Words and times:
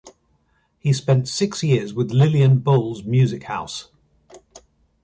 He 0.79 0.93
spent 0.93 1.27
six 1.27 1.61
years 1.61 1.93
with 1.93 2.09
Lillian 2.09 2.57
Bowles 2.57 3.03
Music 3.03 3.43
House. 3.43 3.89